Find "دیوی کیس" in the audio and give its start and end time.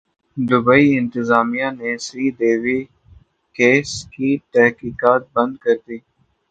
2.39-3.89